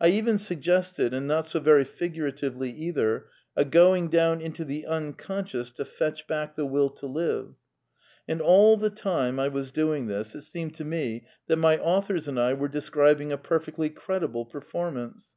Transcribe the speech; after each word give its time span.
I 0.00 0.10
even 0.10 0.38
suggested, 0.38 1.12
and 1.12 1.26
not 1.26 1.48
so 1.48 1.58
very 1.58 1.82
figuratively 1.82 2.70
either, 2.70 3.26
a 3.56 3.64
going 3.64 4.08
down 4.08 4.40
into 4.40 4.64
the 4.64 4.86
Unconscious 4.86 5.72
to 5.72 5.84
fetch 5.84 6.28
back 6.28 6.54
the 6.54 6.64
Will 6.64 6.88
to 6.90 7.06
live. 7.08 7.56
And 8.28 8.40
all 8.40 8.76
the 8.76 8.90
time 8.90 9.40
I 9.40 9.48
was 9.48 9.72
doing 9.72 10.08
it, 10.08 10.34
it 10.36 10.42
seemed 10.42 10.76
to 10.76 10.84
me 10.84 11.26
that 11.48 11.56
my 11.56 11.78
authors 11.78 12.28
and 12.28 12.38
I 12.38 12.52
were 12.54 12.68
describing 12.68 13.32
a 13.32 13.36
perfectly 13.36 13.90
credible 13.90 14.44
per 14.44 14.60
formance. 14.60 15.32